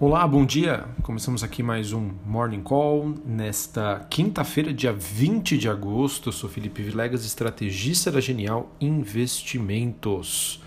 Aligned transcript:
Olá, 0.00 0.28
bom 0.28 0.46
dia! 0.46 0.84
Começamos 1.02 1.42
aqui 1.42 1.60
mais 1.60 1.92
um 1.92 2.12
Morning 2.24 2.60
Call 2.60 3.16
nesta 3.26 4.06
quinta-feira, 4.08 4.72
dia 4.72 4.92
20 4.92 5.58
de 5.58 5.68
agosto. 5.68 6.28
Eu 6.28 6.32
sou 6.32 6.48
Felipe 6.48 6.80
Vilegas, 6.84 7.24
estrategista 7.24 8.08
da 8.08 8.20
Genial 8.20 8.70
Investimentos. 8.80 10.62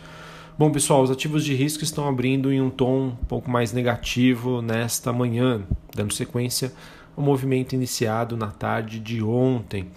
Bom, 0.57 0.69
pessoal, 0.69 1.01
os 1.01 1.09
ativos 1.09 1.45
de 1.45 1.55
risco 1.55 1.81
estão 1.81 2.09
abrindo 2.09 2.51
em 2.51 2.61
um 2.61 2.69
tom 2.69 3.07
um 3.21 3.25
pouco 3.25 3.49
mais 3.49 3.71
negativo 3.71 4.61
nesta 4.61 5.13
manhã, 5.13 5.61
dando 5.95 6.13
sequência 6.13 6.73
ao 7.15 7.23
movimento 7.23 7.71
iniciado 7.71 8.35
na 8.35 8.47
tarde 8.47 8.99
de 8.99 9.23
ontem, 9.23 9.87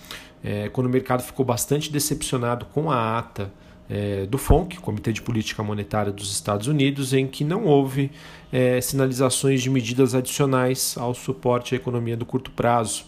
é, 0.44 0.68
quando 0.68 0.86
o 0.86 0.90
mercado 0.90 1.24
ficou 1.24 1.44
bastante 1.44 1.90
decepcionado 1.90 2.66
com 2.66 2.88
a 2.88 3.18
ata 3.18 3.50
é, 3.88 4.26
do 4.26 4.38
FONC, 4.38 4.78
Comitê 4.78 5.12
de 5.12 5.22
Política 5.22 5.62
Monetária 5.62 6.12
dos 6.12 6.32
Estados 6.32 6.66
Unidos, 6.66 7.12
em 7.12 7.26
que 7.26 7.44
não 7.44 7.64
houve 7.64 8.10
é, 8.52 8.80
sinalizações 8.80 9.62
de 9.62 9.70
medidas 9.70 10.14
adicionais 10.14 10.96
ao 10.98 11.14
suporte 11.14 11.74
à 11.74 11.76
economia 11.76 12.16
do 12.16 12.24
curto 12.24 12.50
prazo. 12.50 13.04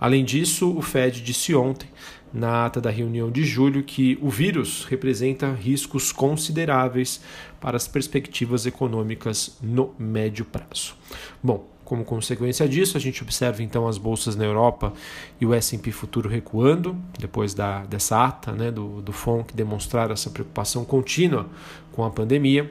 Além 0.00 0.24
disso, 0.24 0.76
o 0.76 0.82
Fed 0.82 1.20
disse 1.20 1.54
ontem, 1.54 1.88
na 2.32 2.66
ata 2.66 2.80
da 2.80 2.90
reunião 2.90 3.30
de 3.30 3.42
julho, 3.44 3.82
que 3.82 4.18
o 4.20 4.28
vírus 4.28 4.84
representa 4.84 5.52
riscos 5.52 6.12
consideráveis 6.12 7.20
para 7.60 7.76
as 7.76 7.88
perspectivas 7.88 8.66
econômicas 8.66 9.56
no 9.62 9.94
médio 9.98 10.44
prazo. 10.44 10.94
Bom, 11.42 11.66
como 11.88 12.04
consequência 12.04 12.68
disso, 12.68 12.98
a 12.98 13.00
gente 13.00 13.22
observa 13.22 13.62
então 13.62 13.88
as 13.88 13.96
bolsas 13.96 14.36
na 14.36 14.44
Europa 14.44 14.92
e 15.40 15.46
o 15.46 15.54
S&P 15.54 15.90
futuro 15.90 16.28
recuando 16.28 16.94
depois 17.18 17.54
da, 17.54 17.86
dessa 17.86 18.26
ata 18.26 18.52
né, 18.52 18.70
do, 18.70 19.00
do 19.00 19.10
FONC 19.10 19.48
que 19.48 19.56
demonstraram 19.56 20.12
essa 20.12 20.28
preocupação 20.28 20.84
contínua 20.84 21.46
com 21.90 22.04
a 22.04 22.10
pandemia 22.10 22.70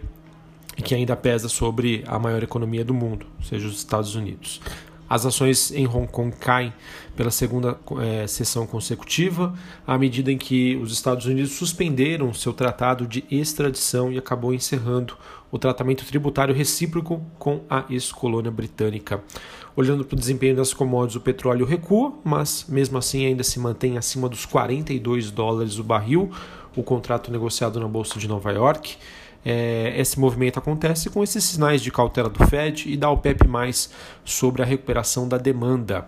e 0.78 0.84
que 0.84 0.94
ainda 0.94 1.16
pesa 1.16 1.50
sobre 1.50 2.04
a 2.06 2.20
maior 2.20 2.44
economia 2.44 2.86
do 2.86 2.94
mundo, 2.94 3.26
seja, 3.42 3.68
os 3.68 3.78
Estados 3.78 4.14
Unidos. 4.14 4.62
As 5.10 5.26
ações 5.26 5.72
em 5.72 5.88
Hong 5.88 6.08
Kong 6.08 6.36
caem 6.36 6.74
pela 7.16 7.32
segunda 7.32 7.78
é, 8.02 8.28
sessão 8.28 8.68
consecutiva, 8.68 9.54
à 9.86 9.98
medida 9.98 10.32
em 10.32 10.38
que 10.38 10.76
os 10.78 10.92
Estados 10.92 11.26
Unidos 11.26 11.54
suspenderam 11.54 12.34
seu 12.34 12.54
tratado 12.54 13.08
de 13.08 13.24
extradição 13.32 14.12
e 14.12 14.18
acabou 14.18 14.54
encerrando 14.54 15.16
o 15.50 15.58
tratamento 15.58 16.06
tributário 16.06 16.54
recíproco 16.54 17.22
com 17.40 17.62
a 17.70 17.86
ex-colônia 17.90 18.52
britânica. 18.52 19.24
Olhando 19.76 20.04
para 20.04 20.16
o 20.16 20.20
desempenho 20.20 20.56
das 20.56 20.74
commodities, 20.74 21.16
o 21.16 21.22
petróleo 21.22 21.66
recua, 21.66 22.14
mas 22.24 22.66
mesmo 22.68 22.98
assim 22.98 23.26
ainda 23.26 23.44
se 23.44 23.60
mantém 23.60 23.98
acima 23.98 24.28
dos 24.28 24.46
42 24.46 25.32
dólares 25.32 25.80
o 25.80 25.84
barril, 25.84 26.32
o 26.76 26.84
contrato 26.84 27.32
negociado 27.32 27.80
na 27.80 27.88
Bolsa 27.88 28.20
de 28.20 28.28
Nova 28.28 28.52
York 28.52 28.98
é, 29.50 29.94
esse 29.98 30.20
movimento 30.20 30.60
acontece 30.60 31.10
com 31.10 31.24
esses 31.24 31.42
sinais 31.42 31.82
de 31.82 31.90
cautela 31.90 32.30
do 32.30 32.46
Fed 32.48 32.92
e 32.92 32.98
da 32.98 33.10
OPEP+, 33.10 33.46
sobre 34.26 34.62
a 34.62 34.66
recuperação 34.66 35.26
da 35.26 35.38
demanda. 35.38 36.06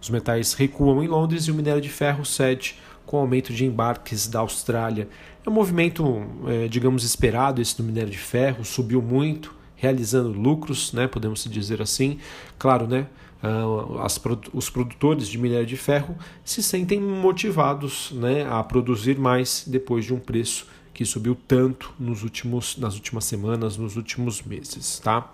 Os 0.00 0.08
metais 0.08 0.54
recuam 0.54 1.04
em 1.04 1.06
Londres 1.06 1.44
e 1.44 1.50
o 1.50 1.54
minério 1.54 1.82
de 1.82 1.90
ferro 1.90 2.24
cede 2.24 2.76
com 3.04 3.18
o 3.18 3.20
aumento 3.20 3.52
de 3.52 3.66
embarques 3.66 4.26
da 4.26 4.40
Austrália. 4.40 5.06
É 5.44 5.50
um 5.50 5.52
movimento, 5.52 6.24
é, 6.46 6.66
digamos, 6.66 7.04
esperado 7.04 7.60
esse 7.60 7.76
do 7.76 7.84
minério 7.84 8.10
de 8.10 8.16
ferro, 8.16 8.64
subiu 8.64 9.02
muito, 9.02 9.54
realizando 9.76 10.30
lucros, 10.30 10.90
né, 10.94 11.06
podemos 11.06 11.44
dizer 11.44 11.82
assim. 11.82 12.18
Claro, 12.58 12.86
né, 12.86 13.06
Uh, 13.40 14.00
as, 14.00 14.20
os 14.52 14.68
produtores 14.68 15.28
de 15.28 15.38
minério 15.38 15.64
de 15.64 15.76
ferro 15.76 16.16
se 16.44 16.60
sentem 16.60 17.00
motivados 17.00 18.10
né, 18.10 18.44
a 18.50 18.64
produzir 18.64 19.16
mais 19.16 19.62
depois 19.64 20.04
de 20.04 20.12
um 20.12 20.18
preço 20.18 20.66
que 20.98 21.04
subiu 21.04 21.36
tanto 21.46 21.94
nos 21.96 22.24
últimos, 22.24 22.76
nas 22.76 22.96
últimas 22.96 23.24
semanas, 23.24 23.76
nos 23.76 23.94
últimos 23.94 24.42
meses, 24.42 24.98
tá? 24.98 25.30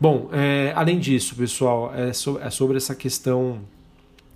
Bom, 0.00 0.28
é, 0.32 0.72
além 0.74 0.98
disso, 0.98 1.36
pessoal, 1.36 1.94
é, 1.94 2.12
so, 2.12 2.40
é 2.40 2.50
sobre 2.50 2.76
essa 2.76 2.92
questão 2.92 3.60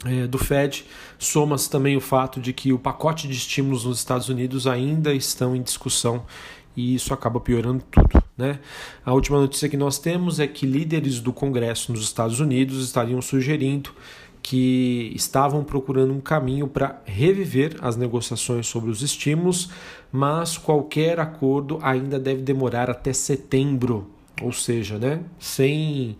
é, 0.04 0.28
do 0.28 0.38
Fed, 0.38 0.84
soma-se 1.18 1.68
também 1.68 1.96
o 1.96 2.00
fato 2.00 2.40
de 2.40 2.52
que 2.52 2.72
o 2.72 2.78
pacote 2.78 3.26
de 3.26 3.34
estímulos 3.34 3.84
nos 3.84 3.98
Estados 3.98 4.28
Unidos 4.28 4.68
ainda 4.68 5.12
estão 5.12 5.56
em 5.56 5.62
discussão 5.62 6.24
e 6.76 6.94
isso 6.94 7.12
acaba 7.12 7.40
piorando 7.40 7.82
tudo. 7.90 8.22
Né? 8.38 8.60
A 9.04 9.12
última 9.12 9.40
notícia 9.40 9.68
que 9.68 9.76
nós 9.76 9.98
temos 9.98 10.38
é 10.38 10.46
que 10.46 10.66
líderes 10.66 11.18
do 11.18 11.32
Congresso 11.32 11.90
nos 11.90 12.04
Estados 12.04 12.38
Unidos 12.38 12.84
estariam 12.84 13.20
sugerindo 13.20 13.90
que 14.42 15.12
estavam 15.14 15.62
procurando 15.62 16.12
um 16.12 16.20
caminho 16.20 16.66
para 16.66 17.00
reviver 17.04 17.76
as 17.80 17.96
negociações 17.96 18.66
sobre 18.66 18.90
os 18.90 19.02
estímulos, 19.02 19.70
mas 20.10 20.56
qualquer 20.56 21.20
acordo 21.20 21.78
ainda 21.82 22.18
deve 22.18 22.42
demorar 22.42 22.90
até 22.90 23.12
setembro, 23.12 24.08
ou 24.40 24.52
seja, 24.52 24.98
né, 24.98 25.20
sem 25.38 26.16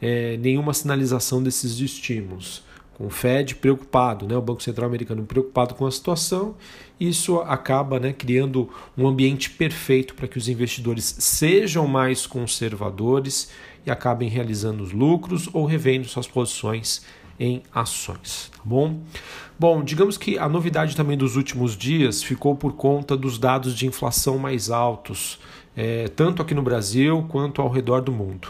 é, 0.00 0.36
nenhuma 0.36 0.72
sinalização 0.72 1.42
desses 1.42 1.80
estímulos. 1.80 2.62
Com 2.94 3.06
o 3.06 3.10
Fed 3.10 3.56
preocupado, 3.56 4.24
né, 4.26 4.36
o 4.36 4.42
Banco 4.42 4.62
Central 4.62 4.86
Americano 4.86 5.24
preocupado 5.24 5.74
com 5.74 5.84
a 5.84 5.90
situação, 5.90 6.54
isso 6.98 7.40
acaba 7.40 7.98
né, 7.98 8.12
criando 8.12 8.70
um 8.96 9.08
ambiente 9.08 9.50
perfeito 9.50 10.14
para 10.14 10.28
que 10.28 10.38
os 10.38 10.48
investidores 10.48 11.16
sejam 11.18 11.88
mais 11.88 12.24
conservadores 12.24 13.50
e 13.84 13.90
acabem 13.90 14.28
realizando 14.28 14.84
os 14.84 14.92
lucros 14.92 15.48
ou 15.52 15.66
revendo 15.66 16.06
suas 16.06 16.28
posições 16.28 17.02
em 17.38 17.62
ações, 17.72 18.50
tá 18.52 18.60
bom? 18.64 19.00
Bom, 19.58 19.82
digamos 19.82 20.16
que 20.16 20.38
a 20.38 20.48
novidade 20.48 20.96
também 20.96 21.16
dos 21.16 21.36
últimos 21.36 21.76
dias 21.76 22.22
ficou 22.22 22.54
por 22.54 22.74
conta 22.74 23.16
dos 23.16 23.38
dados 23.38 23.74
de 23.74 23.86
inflação 23.86 24.38
mais 24.38 24.70
altos, 24.70 25.38
é, 25.76 26.08
tanto 26.08 26.42
aqui 26.42 26.54
no 26.54 26.62
Brasil 26.62 27.26
quanto 27.28 27.60
ao 27.60 27.68
redor 27.68 28.00
do 28.00 28.12
mundo 28.12 28.48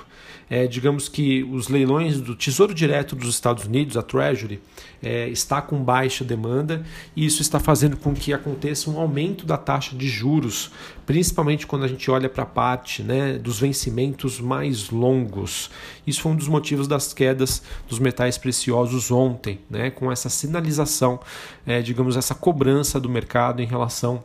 é, 0.48 0.66
digamos 0.66 1.08
que 1.08 1.42
os 1.44 1.68
leilões 1.68 2.20
do 2.20 2.34
Tesouro 2.34 2.74
Direto 2.74 3.16
dos 3.16 3.28
Estados 3.28 3.64
Unidos, 3.64 3.96
a 3.96 4.02
Treasury, 4.02 4.60
é, 5.02 5.28
está 5.28 5.60
com 5.60 5.82
baixa 5.82 6.24
demanda 6.24 6.84
e 7.14 7.26
isso 7.26 7.42
está 7.42 7.60
fazendo 7.60 7.96
com 7.96 8.14
que 8.14 8.32
aconteça 8.32 8.90
um 8.90 8.98
aumento 8.98 9.44
da 9.44 9.56
taxa 9.56 9.94
de 9.94 10.08
juros, 10.08 10.70
principalmente 11.04 11.66
quando 11.66 11.84
a 11.84 11.88
gente 11.88 12.10
olha 12.10 12.28
para 12.28 12.44
a 12.44 12.46
parte 12.46 13.02
né, 13.02 13.38
dos 13.38 13.58
vencimentos 13.60 14.40
mais 14.40 14.90
longos. 14.90 15.70
Isso 16.06 16.22
foi 16.22 16.32
um 16.32 16.36
dos 16.36 16.48
motivos 16.48 16.88
das 16.88 17.12
quedas 17.12 17.62
dos 17.88 17.98
metais 17.98 18.38
preciosos 18.38 19.10
ontem, 19.10 19.60
né, 19.68 19.90
com 19.90 20.10
essa 20.10 20.28
sinalização, 20.28 21.20
é, 21.66 21.82
digamos, 21.82 22.16
essa 22.16 22.34
cobrança 22.34 22.98
do 22.98 23.08
mercado 23.08 23.60
em 23.60 23.66
relação 23.66 24.24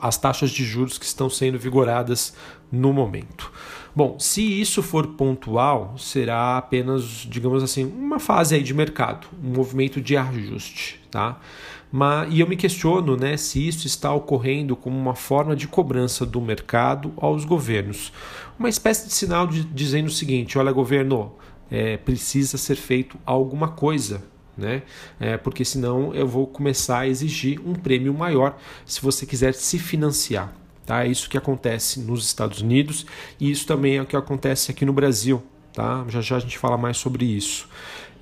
às 0.00 0.18
taxas 0.18 0.50
de 0.50 0.64
juros 0.64 0.98
que 0.98 1.06
estão 1.06 1.30
sendo 1.30 1.58
vigoradas 1.58 2.34
no 2.70 2.92
momento. 2.92 3.50
Bom, 3.94 4.18
se 4.18 4.42
isso 4.42 4.82
for 4.82 5.06
pontual, 5.08 5.94
será 5.98 6.56
apenas, 6.56 7.26
digamos 7.28 7.62
assim, 7.62 7.84
uma 7.84 8.18
fase 8.18 8.54
aí 8.54 8.62
de 8.62 8.72
mercado, 8.72 9.26
um 9.44 9.54
movimento 9.54 10.00
de 10.00 10.16
ajuste, 10.16 10.98
tá? 11.10 11.38
Mas, 11.90 12.32
e 12.32 12.40
eu 12.40 12.48
me 12.48 12.56
questiono 12.56 13.16
né, 13.18 13.36
se 13.36 13.66
isso 13.68 13.86
está 13.86 14.12
ocorrendo 14.14 14.74
como 14.74 14.98
uma 14.98 15.14
forma 15.14 15.54
de 15.54 15.68
cobrança 15.68 16.24
do 16.24 16.40
mercado 16.40 17.12
aos 17.18 17.44
governos. 17.44 18.12
Uma 18.58 18.70
espécie 18.70 19.08
de 19.08 19.12
sinal 19.12 19.46
de, 19.46 19.62
dizendo 19.64 20.06
o 20.06 20.10
seguinte: 20.10 20.58
olha, 20.58 20.72
governo, 20.72 21.32
é, 21.70 21.98
precisa 21.98 22.56
ser 22.56 22.76
feito 22.76 23.18
alguma 23.26 23.68
coisa 23.68 24.32
né? 24.56 24.82
É, 25.18 25.36
porque 25.36 25.64
senão 25.64 26.14
eu 26.14 26.26
vou 26.26 26.46
começar 26.46 27.00
a 27.00 27.08
exigir 27.08 27.60
um 27.66 27.74
prêmio 27.74 28.12
maior 28.12 28.58
se 28.84 29.00
você 29.00 29.24
quiser 29.24 29.54
se 29.54 29.78
financiar. 29.78 30.52
Tá? 30.84 31.04
É 31.04 31.08
isso 31.08 31.28
que 31.28 31.38
acontece 31.38 32.00
nos 32.00 32.24
Estados 32.24 32.60
Unidos 32.60 33.06
e 33.38 33.50
isso 33.50 33.66
também 33.66 33.96
é 33.96 34.02
o 34.02 34.06
que 34.06 34.16
acontece 34.16 34.70
aqui 34.70 34.84
no 34.84 34.92
Brasil. 34.92 35.42
Tá? 35.72 36.04
Já 36.08 36.20
já 36.20 36.36
a 36.36 36.40
gente 36.40 36.58
fala 36.58 36.76
mais 36.76 36.96
sobre 36.96 37.24
isso. 37.24 37.68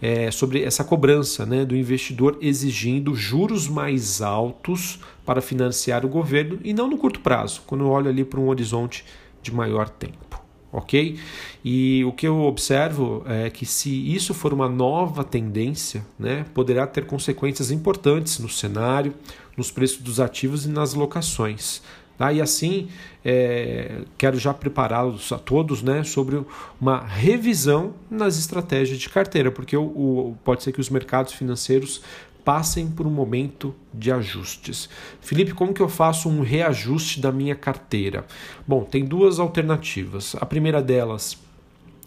É, 0.03 0.31
sobre 0.31 0.63
essa 0.63 0.83
cobrança 0.83 1.45
né, 1.45 1.63
do 1.63 1.77
investidor 1.77 2.39
exigindo 2.41 3.15
juros 3.15 3.69
mais 3.69 4.23
altos 4.23 4.99
para 5.27 5.43
financiar 5.43 6.07
o 6.07 6.09
governo 6.09 6.59
e 6.65 6.73
não 6.73 6.89
no 6.89 6.97
curto 6.97 7.21
prazo, 7.21 7.63
quando 7.67 7.85
eu 7.85 7.89
olho 7.89 8.09
ali 8.09 8.25
para 8.25 8.41
um 8.41 8.49
horizonte 8.49 9.05
de 9.43 9.53
maior 9.53 9.91
tempo. 9.91 10.41
Ok? 10.73 11.19
E 11.65 12.05
o 12.07 12.13
que 12.13 12.27
eu 12.27 12.41
observo 12.43 13.23
é 13.27 13.51
que 13.51 13.67
se 13.67 13.91
isso 13.91 14.33
for 14.33 14.55
uma 14.55 14.69
nova 14.69 15.23
tendência, 15.25 16.07
né, 16.19 16.47
poderá 16.55 16.87
ter 16.87 17.05
consequências 17.07 17.71
importantes 17.71 18.39
no 18.39 18.49
cenário, 18.49 19.13
nos 19.57 19.71
preços 19.71 19.99
dos 19.99 20.21
ativos 20.21 20.65
e 20.65 20.69
nas 20.69 20.95
locações. 20.95 21.83
Tá? 22.21 22.31
E 22.35 22.43
assim, 22.43 22.91
é, 23.25 24.03
quero 24.19 24.39
já 24.39 24.53
prepará-los 24.53 25.33
a 25.33 25.39
todos 25.39 25.83
né, 25.83 26.05
sobre 26.05 26.45
uma 26.79 27.01
revisão 27.03 27.95
nas 28.11 28.39
estratégias 28.39 28.99
de 28.99 29.09
carteira, 29.09 29.51
porque 29.51 29.75
o, 29.75 29.85
o, 29.85 30.39
pode 30.45 30.63
ser 30.63 30.71
que 30.71 30.81
os 30.81 30.91
mercados 30.91 31.33
financeiros 31.33 32.03
passem 32.45 32.91
por 32.91 33.07
um 33.07 33.11
momento 33.11 33.75
de 33.95 34.13
ajustes. 34.13 34.87
Felipe, 35.23 35.55
como 35.55 35.73
que 35.73 35.81
eu 35.81 35.89
faço 35.89 36.29
um 36.29 36.43
reajuste 36.43 37.23
da 37.23 37.33
minha 37.33 37.55
carteira? 37.55 38.27
Bom, 38.69 38.85
tem 38.85 39.03
duas 39.03 39.41
alternativas. 39.41 40.37
A 40.39 40.45
primeira 40.45 40.83
delas 40.83 41.39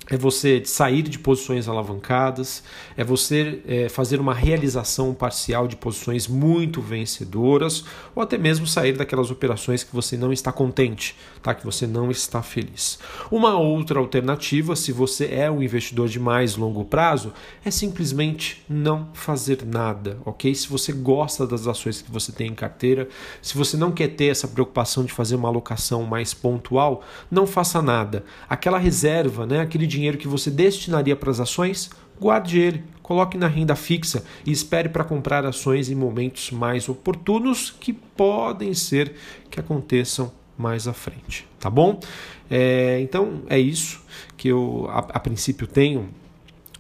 é 0.09 0.17
você 0.17 0.61
sair 0.65 1.03
de 1.03 1.17
posições 1.17 1.67
alavancadas, 1.67 2.63
é 2.97 3.03
você 3.03 3.61
é, 3.65 3.89
fazer 3.89 4.19
uma 4.19 4.33
realização 4.33 5.13
parcial 5.13 5.67
de 5.67 5.75
posições 5.75 6.27
muito 6.27 6.81
vencedoras, 6.81 7.85
ou 8.13 8.21
até 8.21 8.37
mesmo 8.37 8.67
sair 8.67 8.93
daquelas 8.93 9.31
operações 9.31 9.83
que 9.83 9.95
você 9.95 10.17
não 10.17 10.33
está 10.33 10.51
contente, 10.51 11.15
tá? 11.41 11.53
que 11.53 11.65
você 11.65 11.87
não 11.87 12.11
está 12.11 12.41
feliz. 12.41 12.99
Uma 13.31 13.57
outra 13.57 13.99
alternativa, 13.99 14.75
se 14.75 14.91
você 14.91 15.25
é 15.27 15.49
um 15.49 15.63
investidor 15.63 16.09
de 16.09 16.19
mais 16.19 16.57
longo 16.57 16.83
prazo, 16.83 17.33
é 17.63 17.71
simplesmente 17.71 18.63
não 18.69 19.09
fazer 19.13 19.65
nada, 19.65 20.17
ok? 20.25 20.53
Se 20.53 20.67
você 20.67 20.91
gosta 20.91 21.47
das 21.47 21.65
ações 21.65 22.01
que 22.01 22.11
você 22.11 22.31
tem 22.31 22.49
em 22.49 22.55
carteira, 22.55 23.07
se 23.41 23.57
você 23.57 23.77
não 23.77 23.91
quer 23.91 24.09
ter 24.09 24.25
essa 24.25 24.47
preocupação 24.47 25.05
de 25.05 25.13
fazer 25.13 25.35
uma 25.35 25.47
alocação 25.47 26.03
mais 26.03 26.33
pontual, 26.33 27.03
não 27.31 27.47
faça 27.47 27.81
nada. 27.81 28.25
Aquela 28.49 28.77
reserva, 28.77 29.45
né, 29.45 29.61
aquele 29.61 29.87
dinheiro 29.93 30.17
que 30.17 30.27
você 30.27 30.49
destinaria 30.49 31.15
para 31.15 31.29
as 31.29 31.39
ações, 31.39 31.89
guarde 32.19 32.59
ele, 32.59 32.83
coloque 33.01 33.37
na 33.37 33.47
renda 33.47 33.75
fixa 33.75 34.23
e 34.45 34.51
espere 34.51 34.89
para 34.89 35.03
comprar 35.03 35.45
ações 35.45 35.89
em 35.89 35.95
momentos 35.95 36.51
mais 36.51 36.89
oportunos 36.89 37.71
que 37.79 37.93
podem 37.93 38.73
ser 38.73 39.13
que 39.49 39.59
aconteçam 39.59 40.31
mais 40.57 40.87
à 40.87 40.93
frente, 40.93 41.47
tá 41.59 41.69
bom? 41.69 41.99
É, 42.49 42.99
então 43.01 43.43
é 43.49 43.59
isso 43.59 44.01
que 44.37 44.47
eu 44.47 44.87
a, 44.89 44.99
a 44.99 45.19
princípio 45.19 45.67
tenho 45.67 46.09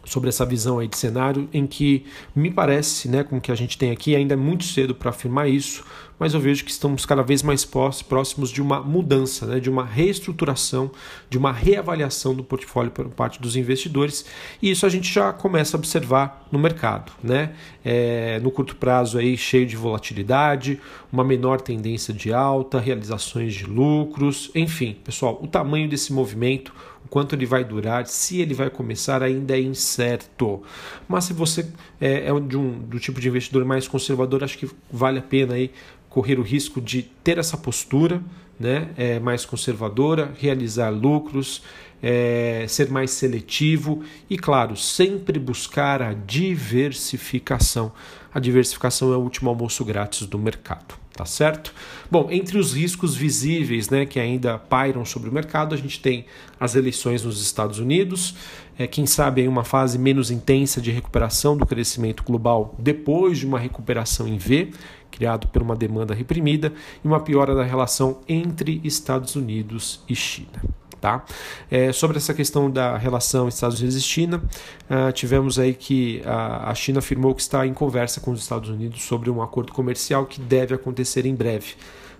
sobre 0.05 0.29
essa 0.29 0.45
visão 0.45 0.79
aí 0.79 0.87
de 0.87 0.97
cenário 0.97 1.47
em 1.53 1.65
que 1.65 2.05
me 2.35 2.51
parece, 2.51 3.07
né, 3.07 3.23
com 3.23 3.37
o 3.37 3.41
que 3.41 3.51
a 3.51 3.55
gente 3.55 3.77
tem 3.77 3.91
aqui, 3.91 4.15
ainda 4.15 4.33
é 4.33 4.37
muito 4.37 4.63
cedo 4.65 4.93
para 4.93 5.09
afirmar 5.09 5.49
isso, 5.49 5.83
mas 6.19 6.33
eu 6.33 6.39
vejo 6.39 6.63
que 6.63 6.71
estamos 6.71 7.05
cada 7.05 7.23
vez 7.23 7.41
mais 7.41 7.65
próximos 7.65 8.49
de 8.49 8.61
uma 8.61 8.79
mudança, 8.81 9.45
né, 9.45 9.59
de 9.59 9.69
uma 9.69 9.83
reestruturação, 9.83 10.91
de 11.29 11.37
uma 11.37 11.51
reavaliação 11.51 12.35
do 12.35 12.43
portfólio 12.43 12.91
por 12.91 13.09
parte 13.09 13.41
dos 13.41 13.55
investidores, 13.55 14.25
e 14.61 14.71
isso 14.71 14.85
a 14.85 14.89
gente 14.89 15.11
já 15.11 15.33
começa 15.33 15.75
a 15.75 15.79
observar 15.79 16.47
no 16.51 16.59
mercado, 16.59 17.11
né? 17.21 17.53
É, 17.83 18.39
no 18.41 18.51
curto 18.51 18.75
prazo 18.75 19.17
aí 19.17 19.35
cheio 19.35 19.65
de 19.65 19.75
volatilidade, 19.75 20.79
uma 21.11 21.23
menor 21.23 21.59
tendência 21.59 22.13
de 22.13 22.31
alta, 22.31 22.79
realizações 22.79 23.53
de 23.53 23.65
lucros, 23.65 24.51
enfim, 24.53 24.95
pessoal, 25.03 25.39
o 25.41 25.47
tamanho 25.47 25.89
desse 25.89 26.13
movimento 26.13 26.73
o 27.05 27.07
quanto 27.09 27.35
ele 27.35 27.45
vai 27.45 27.63
durar, 27.63 28.07
se 28.07 28.41
ele 28.41 28.53
vai 28.53 28.69
começar 28.69 29.21
ainda 29.21 29.55
é 29.57 29.61
incerto. 29.61 30.63
Mas 31.07 31.25
se 31.25 31.33
você 31.33 31.67
é, 31.99 32.27
é 32.27 32.39
de 32.39 32.57
um, 32.57 32.79
do 32.79 32.99
tipo 32.99 33.19
de 33.19 33.27
investidor 33.27 33.65
mais 33.65 33.87
conservador, 33.87 34.43
acho 34.43 34.57
que 34.57 34.69
vale 34.91 35.19
a 35.19 35.21
pena 35.21 35.55
aí 35.55 35.71
correr 36.09 36.39
o 36.39 36.43
risco 36.43 36.79
de 36.79 37.03
ter 37.03 37.37
essa 37.37 37.57
postura 37.57 38.21
né, 38.59 38.89
é, 38.95 39.19
mais 39.19 39.45
conservadora, 39.45 40.31
realizar 40.39 40.89
lucros, 40.89 41.63
é, 42.01 42.65
ser 42.67 42.89
mais 42.89 43.11
seletivo 43.11 44.03
e, 44.29 44.37
claro, 44.37 44.75
sempre 44.77 45.39
buscar 45.39 46.01
a 46.01 46.13
diversificação. 46.13 47.91
A 48.33 48.39
diversificação 48.39 49.13
é 49.13 49.17
o 49.17 49.21
último 49.21 49.49
almoço 49.49 49.83
grátis 49.83 50.27
do 50.27 50.37
mercado 50.37 51.02
tá 51.15 51.25
certo? 51.25 51.73
Bom, 52.09 52.27
entre 52.31 52.57
os 52.57 52.73
riscos 52.73 53.15
visíveis 53.15 53.89
né, 53.89 54.05
que 54.05 54.19
ainda 54.19 54.57
pairam 54.57 55.05
sobre 55.05 55.29
o 55.29 55.33
mercado, 55.33 55.75
a 55.75 55.77
gente 55.77 55.99
tem 55.99 56.25
as 56.59 56.75
eleições 56.75 57.23
nos 57.23 57.41
Estados 57.41 57.79
Unidos, 57.79 58.35
é, 58.77 58.87
quem 58.87 59.05
sabe 59.05 59.41
aí 59.41 59.47
uma 59.47 59.63
fase 59.63 59.99
menos 59.99 60.31
intensa 60.31 60.81
de 60.81 60.91
recuperação 60.91 61.55
do 61.55 61.65
crescimento 61.65 62.23
global 62.23 62.75
depois 62.79 63.37
de 63.37 63.45
uma 63.45 63.59
recuperação 63.59 64.27
em 64.27 64.37
V, 64.37 64.71
criado 65.11 65.47
por 65.47 65.61
uma 65.61 65.75
demanda 65.75 66.13
reprimida, 66.13 66.73
e 67.03 67.07
uma 67.07 67.19
piora 67.19 67.53
da 67.53 67.63
relação 67.63 68.21
entre 68.27 68.81
Estados 68.83 69.35
Unidos 69.35 70.01
e 70.09 70.15
China. 70.15 70.82
Tá? 71.03 71.21
É, 71.69 71.91
sobre 71.91 72.15
essa 72.15 72.33
questão 72.33 72.71
da 72.71 72.97
relação 72.97 73.49
Estados 73.49 73.77
Unidos 73.81 73.97
e 73.97 74.01
China, 74.01 74.41
uh, 74.89 75.11
tivemos 75.11 75.59
aí 75.59 75.73
que 75.73 76.21
a, 76.25 76.69
a 76.69 76.75
China 76.75 76.99
afirmou 76.99 77.35
que 77.35 77.41
está 77.41 77.67
em 77.67 77.73
conversa 77.73 78.21
com 78.21 78.31
os 78.31 78.39
Estados 78.39 78.69
Unidos 78.69 79.01
sobre 79.01 79.29
um 79.29 79.41
acordo 79.41 79.73
comercial 79.73 80.25
que 80.25 80.39
deve 80.39 80.73
acontecer 80.73 81.25
em 81.25 81.35
breve. 81.35 81.73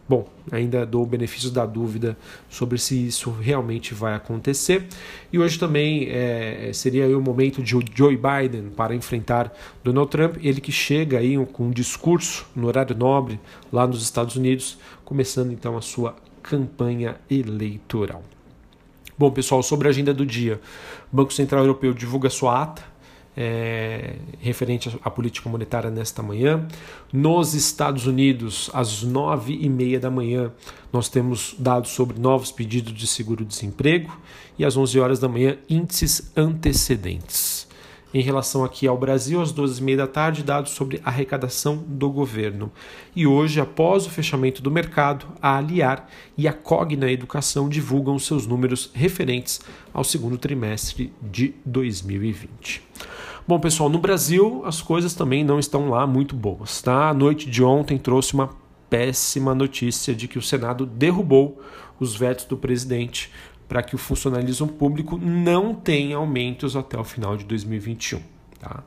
Bom, 0.07 0.27
ainda 0.51 0.85
dou 0.85 1.03
o 1.03 1.05
benefício 1.05 1.49
da 1.49 1.65
dúvida 1.65 2.17
sobre 2.49 2.77
se 2.77 3.07
isso 3.07 3.31
realmente 3.31 3.93
vai 3.93 4.15
acontecer. 4.15 4.85
E 5.31 5.39
hoje 5.39 5.57
também 5.57 6.09
é, 6.09 6.69
seria 6.73 7.17
o 7.17 7.21
momento 7.21 7.63
de 7.63 7.79
Joe 7.95 8.17
Biden 8.17 8.69
para 8.75 8.93
enfrentar 8.93 9.49
Donald 9.81 10.11
Trump, 10.11 10.35
ele 10.43 10.59
que 10.59 10.73
chega 10.73 11.19
aí 11.19 11.37
com 11.53 11.67
um 11.67 11.71
discurso 11.71 12.45
no 12.53 12.67
horário 12.67 12.97
nobre 12.97 13.39
lá 13.71 13.87
nos 13.87 14.03
Estados 14.03 14.35
Unidos, 14.35 14.77
começando 15.05 15.53
então 15.53 15.77
a 15.77 15.81
sua 15.81 16.17
campanha 16.41 17.15
eleitoral. 17.29 18.21
Bom, 19.17 19.29
pessoal, 19.31 19.61
sobre 19.61 19.87
a 19.87 19.91
agenda 19.91 20.13
do 20.13 20.25
dia, 20.25 20.59
o 21.11 21.15
Banco 21.15 21.33
Central 21.33 21.61
Europeu 21.61 21.93
divulga 21.93 22.29
sua 22.29 22.63
ata 22.63 22.93
é, 23.35 24.15
referente 24.39 24.95
à 25.03 25.09
política 25.09 25.49
monetária 25.49 25.89
nesta 25.89 26.21
manhã. 26.21 26.67
Nos 27.11 27.53
Estados 27.53 28.05
Unidos, 28.05 28.69
às 28.73 29.03
nove 29.03 29.57
e 29.59 29.69
meia 29.69 29.99
da 29.99 30.09
manhã, 30.09 30.51
nós 30.91 31.09
temos 31.09 31.55
dados 31.57 31.91
sobre 31.91 32.19
novos 32.19 32.51
pedidos 32.51 32.93
de 32.93 33.07
seguro-desemprego 33.07 34.15
e 34.57 34.65
às 34.65 34.77
onze 34.77 34.99
horas 34.99 35.19
da 35.19 35.27
manhã, 35.27 35.57
índices 35.69 36.31
antecedentes 36.35 37.67
em 38.13 38.21
relação 38.21 38.63
aqui 38.63 38.87
ao 38.87 38.97
Brasil, 38.97 39.41
às 39.41 39.51
12h30 39.51 39.95
da 39.95 40.07
tarde, 40.07 40.43
dados 40.43 40.71
sobre 40.71 41.01
arrecadação 41.03 41.83
do 41.87 42.09
governo. 42.09 42.71
E 43.15 43.25
hoje, 43.25 43.59
após 43.59 44.05
o 44.05 44.09
fechamento 44.09 44.61
do 44.61 44.69
mercado, 44.69 45.25
a 45.41 45.57
Aliar 45.57 46.07
e 46.37 46.47
a 46.47 46.53
Cogna 46.53 47.11
Educação 47.11 47.67
divulgam 47.67 48.19
seus 48.19 48.45
números 48.45 48.91
referentes 48.93 49.61
ao 49.93 50.03
segundo 50.03 50.37
trimestre 50.37 51.11
de 51.21 51.55
2020. 51.65 52.83
Bom, 53.47 53.59
pessoal, 53.59 53.89
no 53.89 53.99
Brasil 53.99 54.61
as 54.65 54.81
coisas 54.81 55.13
também 55.13 55.43
não 55.43 55.59
estão 55.59 55.89
lá 55.89 56.07
muito 56.07 56.35
boas. 56.35 56.81
Tá? 56.81 57.09
A 57.09 57.13
noite 57.13 57.49
de 57.49 57.63
ontem 57.63 57.97
trouxe 57.97 58.33
uma 58.33 58.49
péssima 58.89 59.55
notícia 59.55 60.13
de 60.13 60.27
que 60.27 60.37
o 60.37 60.41
Senado 60.41 60.85
derrubou 60.85 61.59
os 61.99 62.15
vetos 62.15 62.45
do 62.45 62.55
presidente 62.55 63.31
para 63.67 63.81
que 63.81 63.95
o 63.95 63.97
funcionalismo 63.97 64.67
público 64.67 65.17
não 65.17 65.73
tenha 65.73 66.17
aumentos 66.17 66.75
até 66.75 66.97
o 66.97 67.03
final 67.03 67.37
de 67.37 67.45
2021. 67.45 68.21
Tá? 68.59 68.83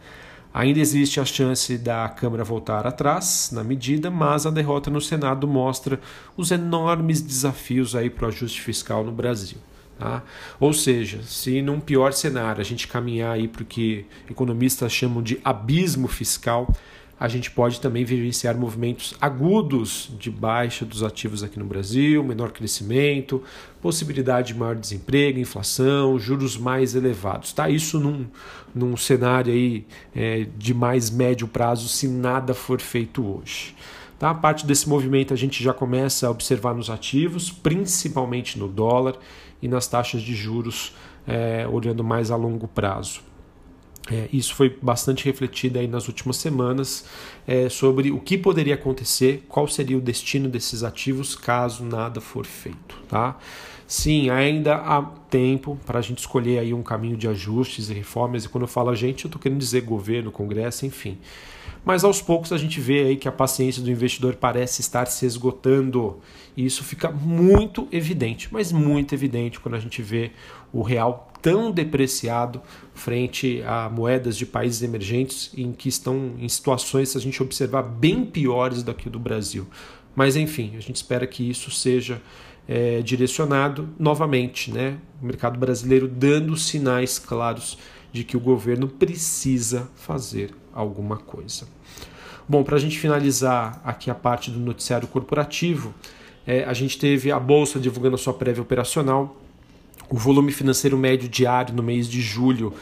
Ainda 0.52 0.81
existe 0.81 1.20
a 1.20 1.25
chance 1.25 1.76
da 1.76 2.08
Câmara 2.08 2.43
voltar 2.43 2.87
atrás 2.87 3.50
na 3.52 3.62
medida, 3.62 4.11
mas 4.11 4.46
a 4.46 4.50
derrota 4.50 4.90
no 4.90 5.00
Senado 5.00 5.46
mostra 5.46 6.00
os 6.37 6.50
enormes 6.50 7.20
desafios 7.20 7.94
aí 7.94 8.08
para 8.08 8.25
o 8.25 8.28
ajuste 8.28 8.62
fiscal 8.62 9.05
no 9.05 9.12
Brasil. 9.12 9.58
Tá? 9.99 10.23
Ou 10.58 10.73
seja, 10.73 11.22
se 11.22 11.61
num 11.62 11.81
pior 11.81 12.12
cenário 12.12 12.61
a 12.61 12.64
gente 12.64 12.88
caminhar 12.88 13.32
aí 13.32 13.49
para 13.49 13.62
o 13.62 13.67
que 13.67 14.06
economistas 14.31 14.93
chamam 14.93 15.22
de 15.22 15.38
abismo 15.44 16.08
fiscal, 16.08 16.72
a 17.19 17.29
gente 17.29 17.51
pode 17.51 17.81
também 17.81 18.05
vivenciar 18.05 18.57
movimentos 18.57 19.15
agudos 19.21 20.11
de 20.19 20.31
baixa 20.31 20.85
dos 20.85 21.03
ativos 21.03 21.43
aqui 21.43 21.59
no 21.59 21.65
Brasil, 21.65 22.23
menor 22.23 22.53
crescimento, 22.53 23.43
possibilidade 23.81 24.49
de 24.49 24.59
maior 24.59 24.77
desemprego, 24.77 25.39
inflação, 25.39 26.19
juros 26.19 26.59
mais 26.59 26.95
elevados. 26.95 27.55
Tá? 27.55 27.71
Isso 27.71 27.99
num, 27.99 28.27
num 28.75 28.96
cenário 28.99 29.53
aí, 29.53 29.87
é, 30.15 30.46
de 30.58 30.75
mais 30.75 31.08
médio 31.08 31.49
prazo, 31.49 31.89
se 31.89 32.06
nada 32.06 32.53
for 32.53 32.81
feito 32.82 33.25
hoje. 33.25 33.75
Tá? 34.19 34.35
Parte 34.35 34.67
desse 34.67 34.87
movimento 34.87 35.32
a 35.32 35.37
gente 35.37 35.65
já 35.65 35.73
começa 35.73 36.27
a 36.27 36.31
observar 36.31 36.75
nos 36.75 36.91
ativos, 36.91 37.51
principalmente 37.51 38.58
no 38.58 38.69
dólar 38.69 39.17
e 39.63 39.69
nas 39.69 39.87
taxas 39.87 40.20
de 40.20 40.35
juros, 40.35 40.94
é, 41.27 41.67
olhando 41.67 42.05
mais 42.05 42.31
a 42.31 42.37
longo 42.37 42.69
prazo. 42.69 43.20
É, 44.10 44.29
isso 44.32 44.55
foi 44.55 44.77
bastante 44.81 45.25
refletido 45.25 45.79
aí 45.79 45.89
nas 45.89 46.06
últimas 46.06 46.36
semanas 46.36 47.06
é, 47.46 47.69
sobre 47.69 48.13
o 48.13 48.20
que 48.20 48.39
poderia 48.39 48.75
acontecer, 48.75 49.44
qual 49.48 49.67
seria 49.67 49.98
o 49.98 50.01
destino 50.01 50.48
desses 50.48 50.84
ativos 50.84 51.34
caso 51.34 51.84
nada 51.84 52.20
for 52.20 52.46
feito. 52.46 52.96
Tá? 53.08 53.36
Sim, 53.86 54.31
ainda 54.31 54.77
há 54.77 55.03
tempo 55.31 55.79
para 55.84 55.98
a 55.98 56.03
gente 56.03 56.19
escolher 56.19 56.58
aí 56.58 56.72
um 56.72 56.82
caminho 56.82 57.17
de 57.17 57.29
ajustes 57.29 57.89
e 57.89 57.94
reformas, 57.94 58.44
e 58.44 58.48
quando 58.48 58.63
eu 58.63 58.69
falo 58.69 58.91
a 58.91 58.94
gente, 58.94 59.25
eu 59.25 59.29
estou 59.29 59.41
querendo 59.41 59.58
dizer 59.58 59.82
governo, 59.82 60.31
congresso, 60.31 60.86
enfim. 60.86 61.19
Mas 61.84 62.03
aos 62.03 62.20
poucos 62.20 62.53
a 62.53 62.58
gente 62.58 62.81
vê 62.81 63.05
aí 63.05 63.17
que 63.17 63.29
a 63.29 63.32
paciência 63.32 63.81
do 63.81 63.89
investidor 63.89 64.34
parece 64.34 64.81
estar 64.81 65.06
se 65.06 65.25
esgotando. 65.25 66.19
E 66.56 66.67
isso 66.67 66.82
fica 66.82 67.13
muito 67.13 67.86
evidente, 67.93 68.48
mas 68.51 68.72
muito 68.72 69.15
evidente 69.15 69.60
quando 69.60 69.77
a 69.77 69.79
gente 69.79 70.03
vê 70.03 70.32
o 70.72 70.82
real 70.82 71.32
tão 71.46 71.70
depreciado 71.70 72.60
frente 72.93 73.62
a 73.65 73.88
moedas 73.88 74.36
de 74.36 74.44
países 74.44 74.82
emergentes 74.82 75.53
em 75.56 75.72
que 75.72 75.88
estão 75.88 76.32
em 76.41 76.48
situações, 76.48 77.10
se 77.10 77.19
a 77.19 77.20
gente 77.20 77.41
observar, 77.41 77.84
bem 77.84 78.24
piores 78.24 78.82
do 78.82 78.93
que 78.93 79.08
do 79.08 79.20
Brasil. 79.20 79.65
Mas 80.12 80.34
enfim, 80.34 80.72
a 80.76 80.81
gente 80.81 80.96
espera 80.96 81.24
que 81.24 81.48
isso 81.48 81.70
seja 81.70 82.20
é, 82.67 83.00
direcionado 83.00 83.88
novamente, 83.96 84.72
né? 84.72 84.98
O 85.22 85.26
mercado 85.26 85.56
brasileiro 85.56 86.08
dando 86.08 86.56
sinais 86.56 87.17
claros 87.17 87.79
de 88.12 88.24
que 88.24 88.36
o 88.36 88.41
governo 88.41 88.88
precisa 88.88 89.88
fazer 89.94 90.50
alguma 90.74 91.17
coisa. 91.17 91.69
Bom, 92.48 92.65
para 92.65 92.74
a 92.74 92.81
gente 92.81 92.98
finalizar 92.98 93.81
aqui 93.84 94.10
a 94.10 94.17
parte 94.17 94.50
do 94.50 94.58
noticiário 94.58 95.06
corporativo, 95.06 95.94
é, 96.44 96.65
a 96.65 96.72
gente 96.72 96.98
teve 96.98 97.31
a 97.31 97.38
Bolsa 97.38 97.79
divulgando 97.79 98.17
a 98.17 98.19
sua 98.19 98.34
prévia 98.34 98.62
operacional 98.62 99.45
O 100.08 100.17
volume 100.17 100.53
financeiro 100.53 100.96
médio 100.96 101.29
diário 101.29 101.75
no 101.75 101.82
mês 101.82 102.08
de 102.08 102.20
julho 102.20 102.72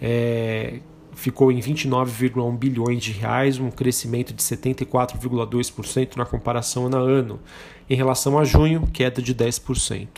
é, 0.00 0.80
ficou 1.14 1.52
em 1.52 1.60
29,1 1.60 2.58
bilhões 2.58 3.02
de 3.02 3.12
reais, 3.12 3.58
um 3.58 3.70
crescimento 3.70 4.32
de 4.32 4.42
74,2% 4.42 6.16
na 6.16 6.24
comparação 6.24 6.86
ano 6.86 6.96
a 6.96 7.00
ano. 7.00 7.40
Em 7.88 7.94
relação 7.94 8.38
a 8.38 8.44
junho, 8.44 8.88
queda 8.92 9.22
de 9.22 9.34
10%. 9.34 10.08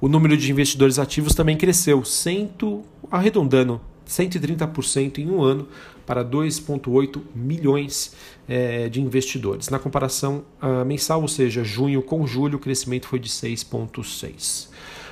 O 0.00 0.08
número 0.08 0.36
de 0.36 0.50
investidores 0.50 0.98
ativos 0.98 1.34
também 1.34 1.56
cresceu, 1.56 2.04
cento, 2.04 2.82
arredondando 3.10 3.80
130% 4.08 5.18
em 5.18 5.30
um 5.30 5.42
ano 5.42 5.68
para 6.04 6.24
2,8 6.24 7.20
milhões 7.34 8.16
é, 8.48 8.88
de 8.88 9.00
investidores. 9.00 9.68
Na 9.68 9.78
comparação 9.78 10.42
uh, 10.60 10.84
mensal, 10.84 11.22
ou 11.22 11.28
seja, 11.28 11.62
junho 11.62 12.02
com 12.02 12.26
julho, 12.26 12.56
o 12.56 12.58
crescimento 12.60 13.06
foi 13.06 13.20
de 13.20 13.28
6,6%. 13.28 14.68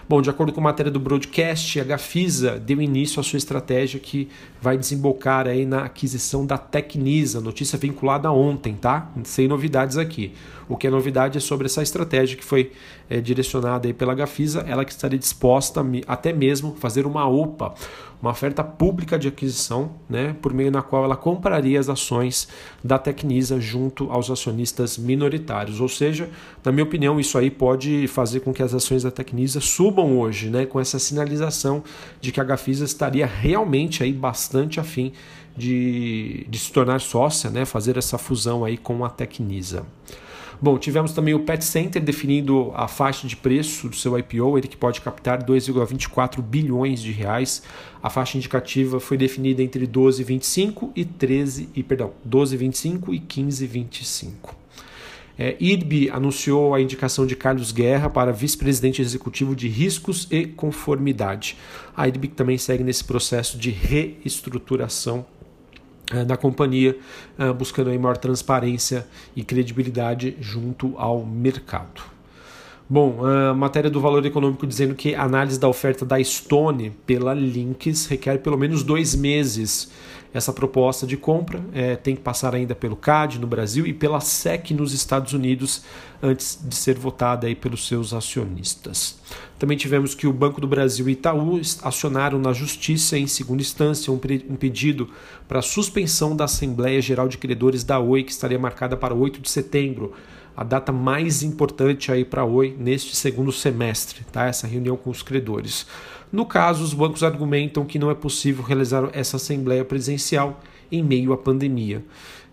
Bom, 0.09 0.23
de 0.23 0.31
acordo 0.31 0.55
com 0.55 0.61
a 0.61 0.65
matéria 0.65 0.91
do 0.91 0.99
broadcast, 0.99 1.79
a 1.79 1.85
Gafisa 1.85 2.59
deu 2.59 2.81
início 2.81 3.21
à 3.21 3.23
sua 3.23 3.37
estratégia 3.37 4.01
que 4.01 4.27
vai 4.59 4.79
desembocar 4.79 5.47
aí 5.47 5.67
na 5.67 5.85
aquisição 5.85 6.47
da 6.47 6.57
Tecnisa, 6.57 7.43
notícia 7.43 7.79
vinculada 7.79 8.33
ontem, 8.33 8.75
tá? 8.75 9.11
Sem 9.23 9.47
novidades 9.47 9.99
aqui. 9.99 10.33
O 10.67 10.79
que 10.79 10.87
é 10.87 10.91
novidade 10.91 11.37
é 11.37 11.41
sobre 11.43 11.67
essa 11.67 11.83
estratégia 11.83 12.39
que 12.39 12.45
foi 12.45 12.73
é, 13.11 13.21
direcionada 13.21 13.87
aí 13.87 13.93
pela 13.93 14.15
Gafisa, 14.15 14.61
ela 14.67 14.83
que 14.83 14.93
estaria 14.93 15.19
disposta 15.19 15.85
até 16.07 16.33
mesmo 16.33 16.75
fazer 16.81 17.05
uma 17.05 17.29
OPA, 17.29 17.75
uma 18.21 18.33
oferta 18.33 18.65
pública 18.65 19.19
de 19.19 19.29
aquisição, 19.29 19.93
né, 20.09 20.35
por 20.43 20.53
meio 20.53 20.71
na 20.71 20.83
qual 20.83 21.05
ela 21.05 21.17
compraria 21.17 21.79
as 21.79 21.89
ações 21.89 22.49
da 22.83 22.99
Tecnisa 22.99 23.61
junto 23.61 24.11
aos 24.11 24.31
acionistas 24.31 24.99
minoritários. 24.99 25.81
Ou 25.81 25.89
seja, 25.89 26.29
na 26.65 26.73
minha 26.73 26.85
opinião, 26.85 27.21
isso 27.21 27.39
aí 27.39 27.51
pode 27.51 28.09
fazer 28.09 28.41
com 28.41 28.53
que 28.53 28.63
as 28.63 28.75
ações 28.75 29.05
da 29.05 29.11
Tecnisa 29.11 29.61
subam 29.61 30.19
hoje, 30.19 30.51
né, 30.51 30.67
com 30.67 30.81
essa 30.81 30.99
sinalização 30.99 31.83
de 32.21 32.33
que 32.33 32.41
a 32.41 32.45
Gafisa 32.45 32.85
estaria 32.85 33.27
realmente 33.27 34.03
aí 34.03 34.13
bastante 34.13 34.81
afim 34.81 35.13
de, 35.57 36.47
de 36.49 36.59
se 36.59 36.73
tornar 36.73 37.01
sócia, 37.01 37.51
né, 37.51 37.65
fazer 37.65 37.97
essa 37.97 38.19
fusão 38.19 38.65
aí 38.65 38.77
com 38.77 39.05
a 39.05 39.11
Tecnisa. 39.11 39.85
Bom, 40.61 40.77
tivemos 40.77 41.13
também 41.13 41.35
o 41.35 41.41
Pet 41.41 41.65
Center 41.65 42.03
definindo 42.03 42.73
a 42.75 42.89
faixa 42.89 43.29
de 43.29 43.37
preço 43.37 43.89
do 43.89 43.95
seu 43.95 44.19
IPO, 44.19 44.59
ele 44.59 44.67
que 44.67 44.77
pode 44.77 45.01
captar 45.01 45.41
2,24 45.45 46.43
bilhões 46.43 47.01
de 47.01 47.13
reais. 47.13 47.63
A 48.03 48.11
faixa 48.11 48.37
indicativa 48.37 48.99
foi 48.99 49.17
definida 49.17 49.63
entre 49.63 49.87
12,25 49.87 50.91
e 50.97 51.05
13 51.05 51.69
e 51.77 51.83
perdão, 51.85 52.13
12,25 52.29 53.15
e 53.15 53.21
15,25. 53.21 54.55
É, 55.39 55.57
IRB 55.61 56.11
anunciou 56.11 56.75
a 56.75 56.81
indicação 56.81 57.25
de 57.25 57.37
Carlos 57.37 57.71
Guerra 57.71 58.11
para 58.11 58.33
vice-presidente 58.33 59.01
executivo 59.01 59.55
de 59.55 59.69
riscos 59.69 60.27
e 60.33 60.45
conformidade. 60.45 61.57
A 61.97 62.09
IRB 62.09 62.27
também 62.27 62.59
segue 62.59 62.83
nesse 62.83 63.05
processo 63.05 63.57
de 63.57 63.71
reestruturação 63.71 65.25
da 66.27 66.37
companhia, 66.37 66.97
eh, 67.39 67.53
buscando 67.53 67.91
aí 67.91 67.99
maior 67.99 68.17
transparência 68.17 69.07
e 69.37 69.43
credibilidade 69.43 70.37
junto 70.41 70.95
ao 70.97 71.25
mercado. 71.25 72.03
Bom, 72.91 73.19
a 73.23 73.53
matéria 73.53 73.91
do 73.91 74.01
valor 74.01 74.25
econômico 74.25 74.67
dizendo 74.67 74.95
que 74.95 75.15
a 75.15 75.23
análise 75.23 75.61
da 75.61 75.69
oferta 75.69 76.07
da 76.07 76.23
Stone 76.25 76.91
pela 77.05 77.35
Links 77.35 78.07
requer 78.07 78.39
pelo 78.39 78.57
menos 78.57 78.83
dois 78.83 79.15
meses. 79.15 79.91
Essa 80.33 80.53
proposta 80.53 81.07
de 81.07 81.17
compra 81.17 81.65
é, 81.73 81.97
tem 81.97 82.15
que 82.15 82.21
passar 82.21 82.55
ainda 82.55 82.75
pelo 82.75 82.97
CAD 82.97 83.39
no 83.39 83.47
Brasil 83.47 83.87
e 83.87 83.95
pela 83.95 84.21
SEC 84.21 84.73
nos 84.73 84.93
Estados 84.93 85.33
Unidos 85.33 85.83
antes 86.23 86.59
de 86.63 86.75
ser 86.75 86.99
votada 86.99 87.47
aí 87.47 87.55
pelos 87.55 87.87
seus 87.87 88.13
acionistas. 88.13 89.19
Também 89.59 89.77
tivemos 89.77 90.15
que 90.15 90.27
o 90.27 90.33
Banco 90.33 90.61
do 90.61 90.67
Brasil 90.67 91.09
e 91.09 91.13
Itaú 91.13 91.61
acionaram 91.83 92.39
na 92.39 92.53
Justiça 92.53 93.17
em 93.17 93.27
segunda 93.27 93.63
instância 93.63 94.13
um, 94.13 94.21
um 94.51 94.57
pedido 94.57 95.09
para 95.47 95.63
suspensão 95.63 96.37
da 96.37 96.45
Assembleia 96.45 97.01
Geral 97.01 97.27
de 97.27 97.39
Credores 97.39 97.83
da 97.83 97.99
Oi, 97.99 98.23
que 98.23 98.31
estaria 98.33 98.59
marcada 98.59 98.97
para 98.97 99.15
8 99.15 99.41
de 99.41 99.51
setembro 99.51 100.13
a 100.59 100.65
data 100.65 100.91
mais 100.91 101.45
importante 101.45 102.11
aí 102.11 102.25
para 102.25 102.43
a 102.43 102.45
Oi 102.45 102.75
neste 102.77 103.15
segundo 103.15 103.53
semestre, 103.53 104.25
tá? 104.33 104.47
Essa 104.47 104.67
reunião 104.67 104.97
com 104.97 105.09
os 105.09 105.23
credores. 105.23 105.87
No 106.31 106.45
caso, 106.45 106.85
os 106.85 106.93
bancos 106.93 107.23
argumentam 107.23 107.85
que 107.85 107.99
não 107.99 108.11
é 108.11 108.15
possível 108.15 108.63
realizar 108.63 109.09
essa 109.13 109.37
assembleia 109.37 109.85
presencial 109.85 110.61
em 110.91 111.03
meio 111.03 111.33
à 111.33 111.37
pandemia. 111.37 112.05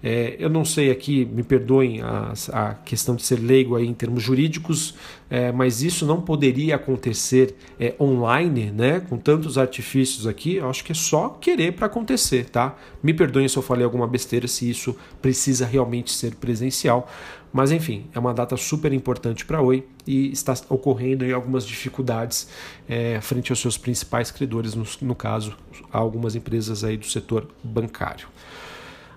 É, 0.08 0.36
eu 0.38 0.52
não 0.52 0.64
sei 0.64 0.92
aqui, 0.92 1.26
me 1.26 1.42
perdoem 1.42 2.00
a, 2.00 2.32
a, 2.54 2.74
questão 2.76 3.16
de 3.16 3.24
ser 3.24 3.40
leigo 3.40 3.76
aí 3.76 3.88
em 3.88 3.94
termos 3.94 4.22
jurídicos, 4.22 4.94
é, 5.28 5.52
mas 5.52 5.82
isso 5.82 6.06
não 6.06 6.22
poderia 6.22 6.76
acontecer 6.76 7.56
é, 7.80 7.96
online, 8.00 8.70
né? 8.70 9.00
Com 9.00 9.18
tantos 9.18 9.58
artifícios 9.58 10.28
aqui, 10.28 10.58
eu 10.58 10.70
acho 10.70 10.84
que 10.84 10.92
é 10.92 10.96
só 10.96 11.30
querer 11.30 11.72
para 11.72 11.88
acontecer, 11.88 12.48
tá? 12.52 12.76
Me 13.02 13.16
perdoem 13.16 13.48
se 13.48 13.58
eu 13.58 13.64
falei 13.64 13.84
alguma 13.84 14.08
besteira, 14.08 14.48
se 14.48 14.70
isso 14.70 14.96
precisa 15.20 15.66
realmente 15.66 16.12
ser 16.12 16.36
presencial, 16.36 17.10
mas 17.52 17.72
enfim, 17.72 18.06
é 18.14 18.20
uma 18.20 18.32
data 18.32 18.56
super 18.58 18.94
importante 18.94 19.44
para 19.44 19.58
a 19.58 19.62
Oi 19.64 19.88
e 20.06 20.32
está 20.32 20.54
ocorrendo 20.70 21.26
algumas 21.34 21.66
dificuldades 21.66 22.48
é, 22.88 23.20
frente 23.22 23.52
aos 23.52 23.60
seus 23.60 23.76
principais 23.76 24.30
credores, 24.30 24.76
no, 24.76 24.86
no 25.02 25.16
caso, 25.16 25.58
algumas 25.92 26.36
empresas 26.36 26.84
aí 26.84 26.96
do 26.96 27.08
setor 27.08 27.48
bancário. 27.64 28.28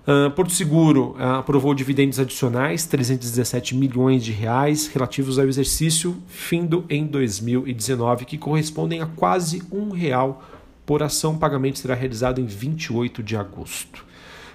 Uh, 0.07 0.31
Porto 0.31 0.51
Seguro 0.53 1.15
uh, 1.19 1.39
aprovou 1.39 1.73
dividendos 1.73 2.19
adicionais, 2.19 2.85
317 2.85 3.75
milhões 3.75 4.23
de 4.23 4.31
reais, 4.31 4.87
relativos 4.87 5.37
ao 5.37 5.47
exercício 5.47 6.17
findo 6.27 6.85
em 6.89 7.05
2019, 7.05 8.25
que 8.25 8.37
correspondem 8.37 9.01
a 9.01 9.05
quase 9.05 9.61
um 9.71 9.91
real 9.91 10.43
por 10.85 11.03
ação. 11.03 11.33
O 11.33 11.37
pagamento 11.37 11.79
será 11.79 11.93
realizado 11.93 12.39
em 12.41 12.45
28 12.45 13.21
de 13.21 13.35
agosto. 13.35 14.09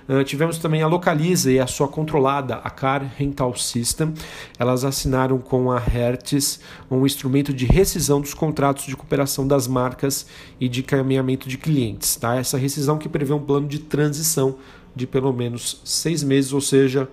Uh, 0.09 0.23
tivemos 0.23 0.59
também 0.59 0.83
a 0.83 0.87
Localiza 0.87 1.51
e 1.51 1.59
a 1.59 1.67
sua 1.67 1.89
controlada, 1.89 2.57
a 2.57 2.69
Car 2.69 3.11
Rental 3.17 3.55
System. 3.57 4.13
Elas 4.59 4.85
assinaram 4.85 5.39
com 5.39 5.71
a 5.71 5.79
Hertz 5.79 6.61
um 6.91 7.07
instrumento 7.07 7.55
de 7.55 7.65
rescisão 7.65 8.21
dos 8.21 8.35
contratos 8.35 8.85
de 8.87 8.97
cooperação 8.97 9.47
das 9.47 9.67
marcas 9.67 10.27
e 10.61 10.69
de 10.69 10.83
caminhamento 10.83 11.49
de 11.49 11.57
clientes. 11.57 12.17
Tá? 12.17 12.37
Essa 12.37 12.59
rescisão 12.59 12.99
que 12.99 13.09
prevê 13.09 13.33
um 13.33 13.41
plano 13.41 13.67
de 13.67 13.79
transição 13.79 14.57
de 14.95 15.07
pelo 15.07 15.33
menos 15.33 15.81
seis 15.85 16.23
meses, 16.23 16.53
ou 16.53 16.61
seja, 16.61 17.09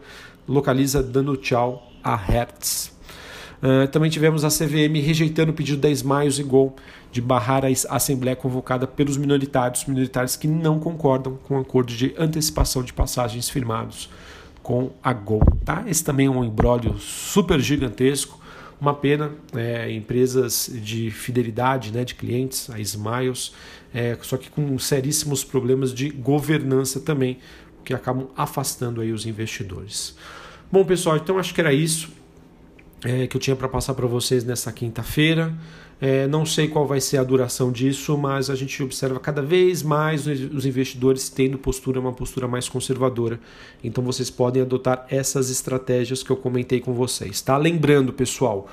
localiza 0.48 1.02
dando 1.02 1.36
tchau 1.38 1.92
a 2.04 2.16
Hertz. 2.16 2.92
Uh, 3.62 3.88
também 3.90 4.10
tivemos 4.10 4.44
a 4.44 4.50
CVM 4.50 5.00
rejeitando 5.04 5.50
o 5.52 5.54
pedido 5.54 5.80
da 5.80 5.90
Smiles 5.90 6.40
e 6.40 6.44
Gol 6.44 6.76
de 7.12 7.22
barrar 7.22 7.64
a 7.64 7.96
assembleia 7.96 8.36
convocada 8.36 8.88
pelos 8.88 9.18
minoritários, 9.18 9.86
minoritários 9.86 10.36
que 10.36 10.48
não 10.48 10.80
concordam 10.80 11.38
com 11.44 11.58
o 11.58 11.60
acordo 11.60 11.94
de 11.94 12.16
antecipação 12.18 12.82
de 12.82 12.92
passagens 12.92 13.50
firmados 13.50 14.10
com 14.64 14.92
a 15.04 15.14
Gol. 15.14 15.42
Tá? 15.64 15.84
Esse 15.88 16.04
também 16.04 16.28
é 16.28 16.30
um 16.30 16.44
embrólio 16.44 16.98
super 16.98 17.60
gigantesco. 17.60 18.40
Uma 18.80 18.96
pena, 18.96 19.32
é, 19.54 19.92
empresas 19.92 20.72
de 20.74 21.12
fidelidade 21.12 21.92
né, 21.92 22.04
de 22.04 22.16
clientes, 22.16 22.68
a 22.72 22.80
Smiles, 22.80 23.54
é, 23.94 24.18
só 24.24 24.38
que 24.38 24.50
com 24.50 24.80
seríssimos 24.80 25.44
problemas 25.44 25.94
de 25.94 26.10
governança 26.10 27.00
também, 27.00 27.38
que 27.84 27.94
acabam 27.94 28.28
afastando 28.36 29.02
aí 29.02 29.12
os 29.12 29.26
investidores. 29.26 30.16
Bom, 30.72 30.86
pessoal, 30.86 31.18
então 31.18 31.38
acho 31.38 31.54
que 31.54 31.62
era 31.62 31.74
isso 31.74 32.10
é, 33.04 33.28
que 33.28 33.36
eu 33.36 33.42
tinha 33.42 33.56
para 33.56 33.68
passar 33.68 33.94
para 33.94 34.08
vocês 34.08 34.44
nessa 34.44 34.72
quinta-feira. 34.72 35.54
É, 36.00 36.28
não 36.28 36.46
sei 36.48 36.68
qual 36.68 36.88
vai 36.88 37.00
ser 37.00 37.18
a 37.18 37.24
duração 37.24 37.72
disso, 37.72 38.18
mas 38.18 38.50
a 38.50 38.56
gente 38.56 38.82
observa 38.82 39.20
cada 39.20 39.42
vez 39.42 39.84
mais 39.84 40.26
os 40.26 40.66
investidores 40.66 41.30
tendo 41.30 41.60
postura, 41.60 42.00
uma 42.00 42.12
postura 42.12 42.48
mais 42.48 42.68
conservadora. 42.68 43.40
Então 43.84 44.04
vocês 44.04 44.30
podem 44.30 44.64
adotar 44.64 45.06
essas 45.10 45.52
estratégias 45.52 46.24
que 46.24 46.32
eu 46.32 46.38
comentei 46.38 46.80
com 46.80 46.94
vocês, 46.94 47.40
tá? 47.42 47.56
Lembrando, 47.56 48.12
pessoal, 48.12 48.68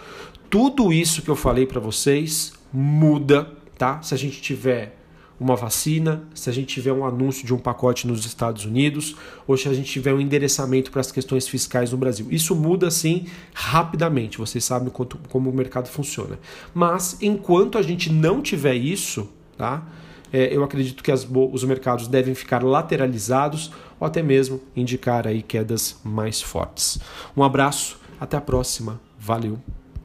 tudo 0.48 0.90
isso 0.90 1.20
que 1.20 1.28
eu 1.28 1.36
falei 1.36 1.66
para 1.66 1.80
vocês 1.80 2.54
muda, 2.72 3.46
tá? 3.76 4.00
Se 4.00 4.14
a 4.14 4.16
gente 4.16 4.40
tiver 4.40 4.97
uma 5.40 5.54
vacina, 5.54 6.22
se 6.34 6.50
a 6.50 6.52
gente 6.52 6.66
tiver 6.66 6.92
um 6.92 7.04
anúncio 7.04 7.46
de 7.46 7.54
um 7.54 7.58
pacote 7.58 8.06
nos 8.06 8.26
Estados 8.26 8.64
Unidos, 8.64 9.14
ou 9.46 9.56
se 9.56 9.68
a 9.68 9.72
gente 9.72 9.90
tiver 9.90 10.12
um 10.12 10.20
endereçamento 10.20 10.90
para 10.90 11.00
as 11.00 11.12
questões 11.12 11.46
fiscais 11.46 11.92
no 11.92 11.98
Brasil. 11.98 12.26
Isso 12.30 12.54
muda 12.54 12.88
assim 12.88 13.26
rapidamente, 13.54 14.38
vocês 14.38 14.64
sabem 14.64 14.90
quanto, 14.90 15.18
como 15.28 15.48
o 15.48 15.54
mercado 15.54 15.88
funciona. 15.88 16.38
Mas 16.74 17.16
enquanto 17.22 17.78
a 17.78 17.82
gente 17.82 18.12
não 18.12 18.42
tiver 18.42 18.74
isso, 18.74 19.28
tá? 19.56 19.86
É, 20.32 20.54
eu 20.54 20.62
acredito 20.62 21.02
que 21.02 21.10
os 21.10 21.64
mercados 21.64 22.06
devem 22.06 22.34
ficar 22.34 22.62
lateralizados 22.62 23.70
ou 23.98 24.06
até 24.06 24.22
mesmo 24.22 24.60
indicar 24.76 25.26
aí 25.26 25.42
quedas 25.42 25.98
mais 26.04 26.42
fortes. 26.42 26.98
Um 27.36 27.42
abraço, 27.42 27.98
até 28.20 28.36
a 28.36 28.40
próxima, 28.40 29.00
valeu! 29.18 29.77